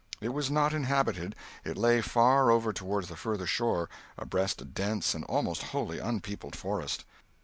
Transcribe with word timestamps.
It 0.19 0.29
was 0.29 0.49
not 0.49 0.73
inhabited; 0.73 1.35
it 1.63 1.77
lay 1.77 2.01
far 2.01 2.49
over 2.49 2.73
toward 2.73 3.05
the 3.05 3.15
further 3.15 3.45
shore, 3.45 3.87
abreast 4.17 4.59
a 4.59 4.65
dense 4.65 5.13
and 5.13 5.23
almost 5.25 5.61
wholly 5.61 5.99
unpeopled 5.99 6.55
forest. 6.55 7.05